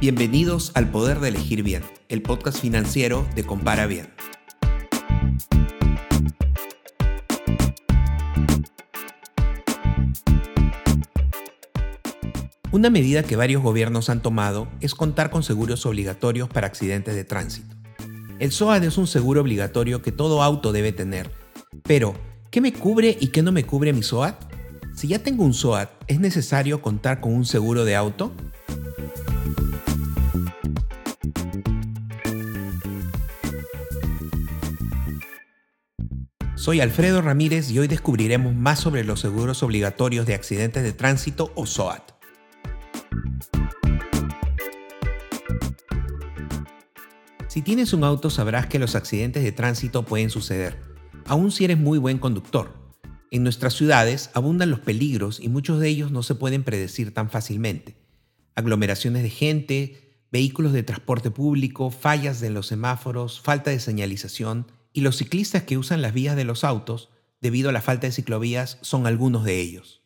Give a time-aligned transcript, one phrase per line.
[0.00, 4.08] Bienvenidos al Poder de Elegir Bien, el podcast financiero de Compara Bien.
[12.70, 17.24] Una medida que varios gobiernos han tomado es contar con seguros obligatorios para accidentes de
[17.24, 17.74] tránsito.
[18.38, 21.32] El SOAT es un seguro obligatorio que todo auto debe tener,
[21.82, 22.14] pero
[22.52, 24.36] ¿qué me cubre y qué no me cubre mi SOAT?
[24.94, 28.32] Si ya tengo un SOAT, ¿es necesario contar con un seguro de auto?
[36.58, 41.52] Soy Alfredo Ramírez y hoy descubriremos más sobre los seguros obligatorios de accidentes de tránsito
[41.54, 42.14] o SOAT.
[47.46, 50.82] Si tienes un auto sabrás que los accidentes de tránsito pueden suceder,
[51.26, 52.74] aun si eres muy buen conductor.
[53.30, 57.30] En nuestras ciudades abundan los peligros y muchos de ellos no se pueden predecir tan
[57.30, 57.94] fácilmente.
[58.56, 64.66] Aglomeraciones de gente, vehículos de transporte público, fallas en los semáforos, falta de señalización
[64.98, 67.08] y los ciclistas que usan las vías de los autos,
[67.40, 70.02] debido a la falta de ciclovías, son algunos de ellos.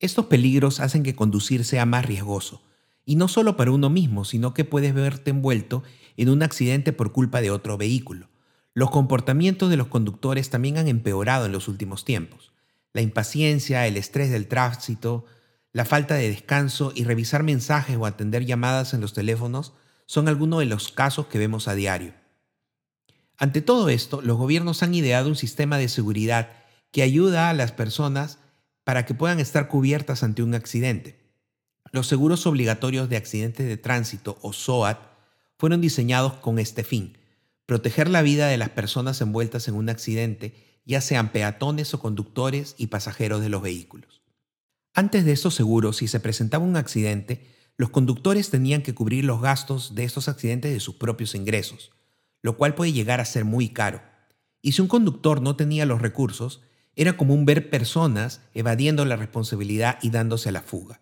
[0.00, 2.60] Estos peligros hacen que conducir sea más riesgoso,
[3.04, 5.84] y no solo para uno mismo, sino que puedes verte envuelto
[6.16, 8.28] en un accidente por culpa de otro vehículo.
[8.74, 12.50] Los comportamientos de los conductores también han empeorado en los últimos tiempos.
[12.92, 15.26] La impaciencia, el estrés del tránsito,
[15.72, 19.74] la falta de descanso y revisar mensajes o atender llamadas en los teléfonos
[20.06, 22.14] son algunos de los casos que vemos a diario.
[23.38, 26.50] Ante todo esto, los gobiernos han ideado un sistema de seguridad
[26.90, 28.38] que ayuda a las personas
[28.82, 31.20] para que puedan estar cubiertas ante un accidente.
[31.92, 34.98] Los seguros obligatorios de accidentes de tránsito o SOAT
[35.56, 37.16] fueron diseñados con este fin,
[37.64, 42.74] proteger la vida de las personas envueltas en un accidente, ya sean peatones o conductores
[42.76, 44.22] y pasajeros de los vehículos.
[44.94, 47.46] Antes de estos seguros, si se presentaba un accidente,
[47.76, 51.92] los conductores tenían que cubrir los gastos de estos accidentes de sus propios ingresos,
[52.42, 54.00] lo cual puede llegar a ser muy caro.
[54.62, 56.62] Y si un conductor no tenía los recursos,
[56.96, 60.98] era común ver personas evadiendo la responsabilidad y dándose a la fuga.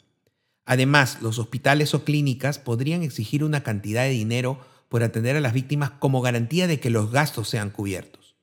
[0.67, 5.53] Además, los hospitales o clínicas podrían exigir una cantidad de dinero por atender a las
[5.53, 8.37] víctimas como garantía de que los gastos sean cubiertos.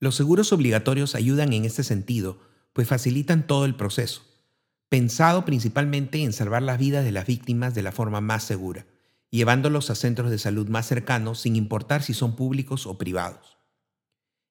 [0.00, 2.38] Los seguros obligatorios ayudan en este sentido,
[2.72, 4.22] pues facilitan todo el proceso,
[4.88, 8.86] pensado principalmente en salvar las vidas de las víctimas de la forma más segura,
[9.36, 13.58] llevándolos a centros de salud más cercanos sin importar si son públicos o privados.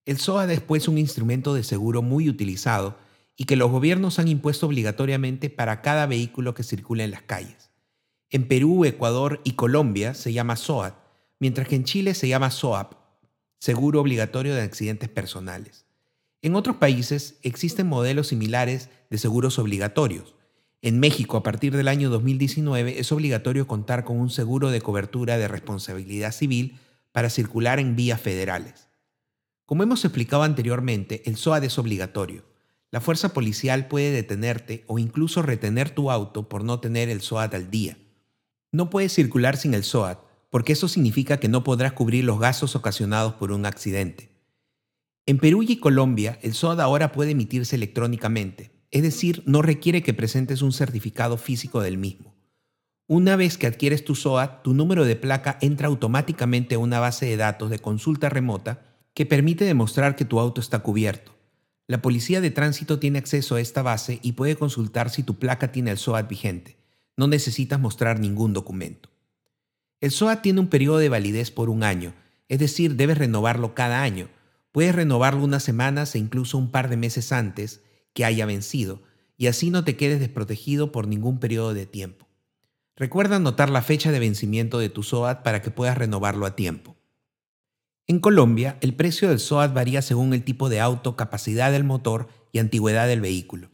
[0.05, 2.97] El SOA es después un instrumento de seguro muy utilizado
[3.35, 7.71] y que los gobiernos han impuesto obligatoriamente para cada vehículo que circula en las calles.
[8.29, 10.95] En Perú, Ecuador y Colombia se llama SOAT,
[11.39, 12.93] mientras que en Chile se llama SOAP,
[13.59, 15.85] Seguro Obligatorio de Accidentes Personales.
[16.41, 20.35] En otros países existen modelos similares de seguros obligatorios.
[20.85, 25.37] En México, a partir del año 2019, es obligatorio contar con un seguro de cobertura
[25.37, 26.79] de responsabilidad civil
[27.11, 28.87] para circular en vías federales.
[29.65, 32.45] Como hemos explicado anteriormente, el SOAT es obligatorio
[32.95, 37.53] la fuerza policial puede detenerte o incluso retener tu auto por no tener el SOAT
[37.53, 37.97] al día.
[38.71, 40.19] No puedes circular sin el SOAT
[40.49, 44.29] porque eso significa que no podrás cubrir los gastos ocasionados por un accidente.
[45.25, 50.13] En Perú y Colombia, el SOAT ahora puede emitirse electrónicamente, es decir, no requiere que
[50.13, 52.33] presentes un certificado físico del mismo.
[53.07, 57.25] Una vez que adquieres tu SOAT, tu número de placa entra automáticamente a una base
[57.25, 58.83] de datos de consulta remota
[59.13, 61.35] que permite demostrar que tu auto está cubierto.
[61.87, 65.73] La policía de tránsito tiene acceso a esta base y puede consultar si tu placa
[65.73, 66.77] tiene el SOAT vigente.
[67.17, 69.09] No necesitas mostrar ningún documento.
[69.99, 72.13] El SOAT tiene un periodo de validez por un año,
[72.47, 74.29] es decir, debes renovarlo cada año.
[74.71, 77.81] Puedes renovarlo unas semanas e incluso un par de meses antes
[78.15, 79.03] que haya vencido,
[79.37, 82.27] y así no te quedes desprotegido por ningún periodo de tiempo.
[82.95, 86.95] Recuerda anotar la fecha de vencimiento de tu SOAT para que puedas renovarlo a tiempo.
[88.07, 92.29] En Colombia, el precio del SOAT varía según el tipo de auto, capacidad del motor
[92.53, 93.69] y antigüedad del vehículo.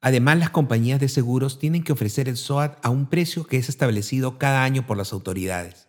[0.00, 3.68] Además, las compañías de seguros tienen que ofrecer el SOAT a un precio que es
[3.68, 5.88] establecido cada año por las autoridades.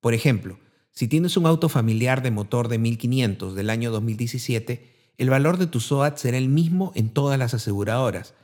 [0.00, 0.60] Por ejemplo,
[0.92, 4.91] si tienes un auto familiar de motor de 1500 del año 2017,
[5.22, 8.34] el valor de tu SOAT será el mismo en todas las aseguradoras,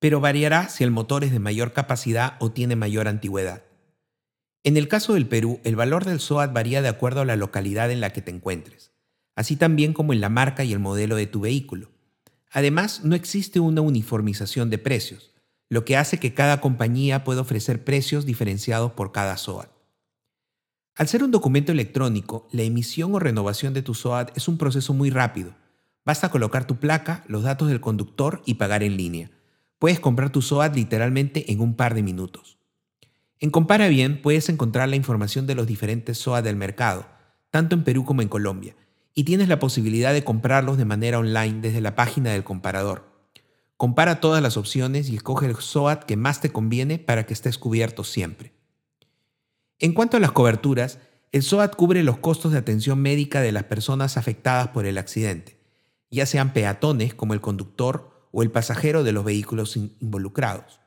[0.00, 3.62] pero variará si el motor es de mayor capacidad o tiene mayor antigüedad.
[4.64, 7.92] En el caso del Perú, el valor del SOAT varía de acuerdo a la localidad
[7.92, 8.90] en la que te encuentres,
[9.36, 11.92] así también como en la marca y el modelo de tu vehículo.
[12.50, 15.30] Además, no existe una uniformización de precios,
[15.68, 19.70] lo que hace que cada compañía pueda ofrecer precios diferenciados por cada SOAT.
[20.96, 24.92] Al ser un documento electrónico, la emisión o renovación de tu SOAT es un proceso
[24.92, 25.54] muy rápido.
[26.08, 29.30] Basta colocar tu placa, los datos del conductor y pagar en línea.
[29.78, 32.56] Puedes comprar tu SOAT literalmente en un par de minutos.
[33.40, 37.06] En Compara Bien puedes encontrar la información de los diferentes SOAT del mercado,
[37.50, 38.74] tanto en Perú como en Colombia,
[39.12, 43.12] y tienes la posibilidad de comprarlos de manera online desde la página del comparador.
[43.76, 47.58] Compara todas las opciones y escoge el SOAT que más te conviene para que estés
[47.58, 48.54] cubierto siempre.
[49.78, 51.00] En cuanto a las coberturas,
[51.32, 55.57] el SOAT cubre los costos de atención médica de las personas afectadas por el accidente,
[56.10, 60.80] ya sean peatones como el conductor o el pasajero de los vehículos involucrados.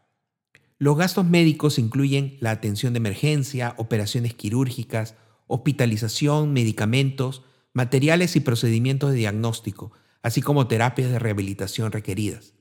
[0.78, 5.16] Los gastos médicos incluyen la atención de emergencia, operaciones quirúrgicas,
[5.48, 9.92] hospitalización, medicamentos, materiales y procedimientos de diagnóstico,
[10.24, 12.54] así como terapias de rehabilitación requeridas.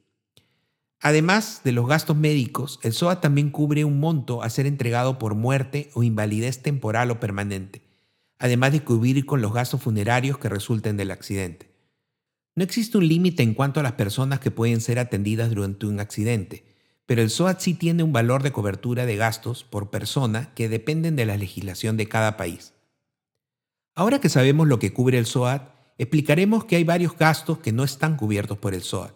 [1.01, 5.35] Además de los gastos médicos, el SOA también cubre un monto a ser entregado por
[5.35, 7.83] muerte o invalidez temporal o permanente,
[8.39, 11.70] además de cubrir con los gastos funerarios que resulten del accidente.
[12.57, 16.01] No existe un límite en cuanto a las personas que pueden ser atendidas durante un
[16.01, 16.65] accidente,
[17.07, 21.17] pero el SOAT sí tiene un valor de cobertura de gastos por persona que dependen
[21.17, 22.73] de la legislación de cada país.
[23.95, 25.63] Ahora que sabemos lo que cubre el SOAT,
[25.99, 29.13] explicaremos que hay varios gastos que no están cubiertos por el SOAT.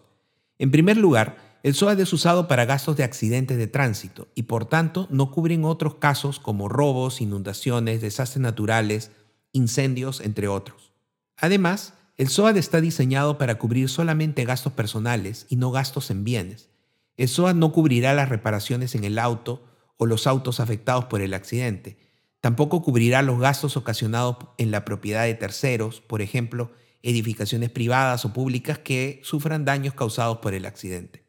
[0.59, 4.67] En primer lugar, el SOAT es usado para gastos de accidentes de tránsito y por
[4.67, 9.13] tanto no cubren otros casos como robos, inundaciones, desastres naturales,
[9.53, 10.93] incendios, entre otros.
[11.37, 16.69] Además, el SOAT está diseñado para cubrir solamente gastos personales y no gastos en bienes.
[17.16, 19.64] El SOAT no cubrirá las reparaciones en el auto
[19.96, 21.99] o los autos afectados por el accidente.
[22.40, 26.70] Tampoco cubrirá los gastos ocasionados en la propiedad de terceros, por ejemplo,
[27.02, 31.25] edificaciones privadas o públicas que sufran daños causados por el accidente.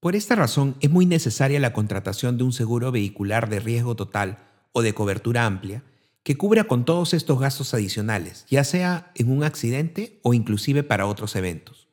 [0.00, 4.38] Por esta razón, es muy necesaria la contratación de un seguro vehicular de riesgo total
[4.72, 5.84] o de cobertura amplia
[6.22, 11.06] que cubra con todos estos gastos adicionales, ya sea en un accidente o inclusive para
[11.06, 11.88] otros eventos.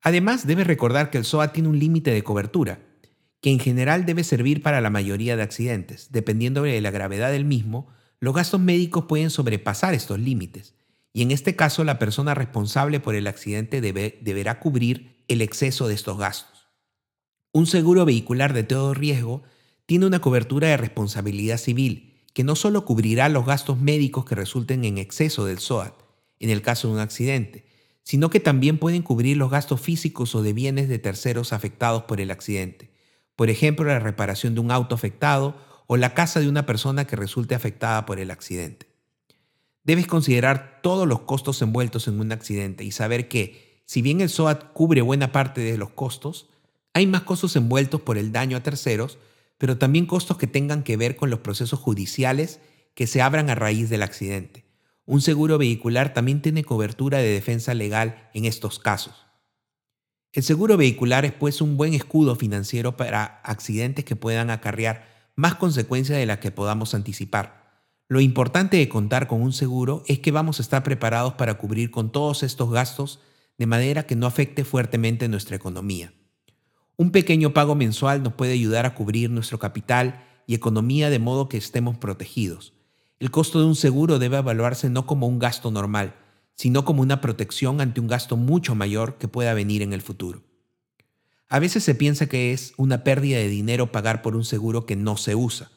[0.00, 2.80] Además, debe recordar que el SOA tiene un límite de cobertura,
[3.40, 6.08] que en general debe servir para la mayoría de accidentes.
[6.10, 7.88] Dependiendo de la gravedad del mismo,
[8.20, 10.74] los gastos médicos pueden sobrepasar estos límites,
[11.12, 15.94] y en este caso la persona responsable por el accidente deberá cubrir el exceso de
[15.94, 16.68] estos gastos.
[17.52, 19.42] Un seguro vehicular de todo riesgo
[19.86, 22.07] tiene una cobertura de responsabilidad civil,
[22.38, 25.92] que no solo cubrirá los gastos médicos que resulten en exceso del SOAT,
[26.38, 27.64] en el caso de un accidente,
[28.04, 32.20] sino que también pueden cubrir los gastos físicos o de bienes de terceros afectados por
[32.20, 32.92] el accidente.
[33.34, 35.56] Por ejemplo, la reparación de un auto afectado
[35.88, 38.86] o la casa de una persona que resulte afectada por el accidente.
[39.82, 44.28] Debes considerar todos los costos envueltos en un accidente y saber que, si bien el
[44.28, 46.48] SOAT cubre buena parte de los costos,
[46.94, 49.18] hay más costos envueltos por el daño a terceros,
[49.58, 52.60] pero también costos que tengan que ver con los procesos judiciales
[52.94, 54.64] que se abran a raíz del accidente.
[55.04, 59.26] Un seguro vehicular también tiene cobertura de defensa legal en estos casos.
[60.32, 65.54] El seguro vehicular es pues un buen escudo financiero para accidentes que puedan acarrear más
[65.54, 67.84] consecuencias de las que podamos anticipar.
[68.08, 71.90] Lo importante de contar con un seguro es que vamos a estar preparados para cubrir
[71.90, 73.20] con todos estos gastos
[73.56, 76.12] de manera que no afecte fuertemente nuestra economía.
[77.00, 81.48] Un pequeño pago mensual nos puede ayudar a cubrir nuestro capital y economía de modo
[81.48, 82.72] que estemos protegidos.
[83.20, 86.16] El costo de un seguro debe evaluarse no como un gasto normal,
[86.56, 90.42] sino como una protección ante un gasto mucho mayor que pueda venir en el futuro.
[91.48, 94.96] A veces se piensa que es una pérdida de dinero pagar por un seguro que
[94.96, 95.70] no se usa.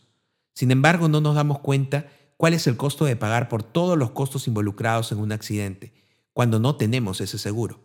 [0.55, 4.09] Sin embargo, no nos damos cuenta cuál es el costo de pagar por todos los
[4.09, 5.93] costos involucrados en un accidente
[6.33, 7.79] cuando no tenemos ese seguro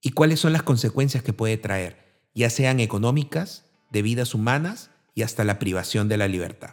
[0.00, 5.22] y cuáles son las consecuencias que puede traer, ya sean económicas, de vidas humanas y
[5.22, 6.70] hasta la privación de la libertad.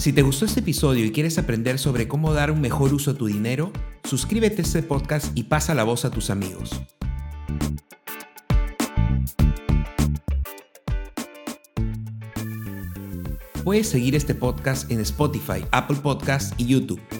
[0.00, 3.14] Si te gustó este episodio y quieres aprender sobre cómo dar un mejor uso a
[3.14, 3.70] tu dinero,
[4.02, 6.80] suscríbete a este podcast y pasa la voz a tus amigos.
[13.64, 17.19] Puedes seguir este podcast en Spotify, Apple Podcasts y YouTube.